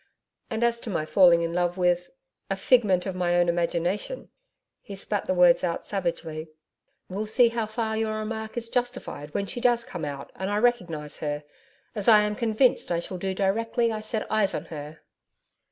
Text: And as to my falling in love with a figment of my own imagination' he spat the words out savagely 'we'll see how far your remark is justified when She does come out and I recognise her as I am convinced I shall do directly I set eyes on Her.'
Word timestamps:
And 0.49 0.63
as 0.63 0.79
to 0.79 0.89
my 0.89 1.05
falling 1.05 1.43
in 1.43 1.53
love 1.53 1.77
with 1.77 2.09
a 2.49 2.55
figment 2.55 3.05
of 3.05 3.13
my 3.13 3.35
own 3.35 3.47
imagination' 3.47 4.31
he 4.81 4.95
spat 4.95 5.27
the 5.27 5.35
words 5.35 5.63
out 5.63 5.85
savagely 5.85 6.49
'we'll 7.07 7.27
see 7.27 7.49
how 7.49 7.67
far 7.67 7.95
your 7.95 8.17
remark 8.17 8.57
is 8.57 8.69
justified 8.71 9.31
when 9.35 9.45
She 9.45 9.61
does 9.61 9.83
come 9.83 10.03
out 10.03 10.31
and 10.35 10.49
I 10.49 10.57
recognise 10.57 11.17
her 11.17 11.43
as 11.93 12.07
I 12.07 12.21
am 12.23 12.35
convinced 12.35 12.89
I 12.91 12.99
shall 12.99 13.19
do 13.19 13.35
directly 13.35 13.91
I 13.91 13.99
set 13.99 14.25
eyes 14.31 14.55
on 14.55 14.65
Her.' 14.73 15.01